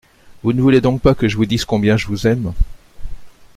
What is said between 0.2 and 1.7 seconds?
Vous ne voulez donc pas que je vous dise